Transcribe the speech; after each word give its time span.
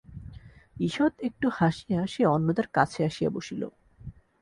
ঈষৎ 0.77 1.13
একটু 1.21 1.47
হাসিয়া 1.49 2.01
সে 2.05 2.21
অন্নদার 2.25 2.67
কাছে 2.73 2.99
আসিয়া 3.05 3.29
বসিল। 3.29 3.61